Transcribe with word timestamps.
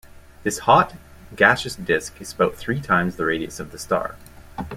This 0.41 0.57
hot, 0.57 0.95
gaseous 1.35 1.75
disk 1.75 2.19
is 2.19 2.33
about 2.33 2.55
three 2.55 2.81
times 2.81 3.17
the 3.17 3.25
radius 3.25 3.59
of 3.59 3.71
the 3.71 3.77
star. 3.77 4.15